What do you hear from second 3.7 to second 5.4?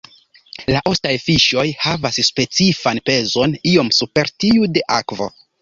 iom super tiu de akvo.